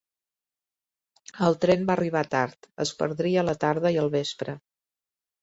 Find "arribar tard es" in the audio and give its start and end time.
1.97-2.95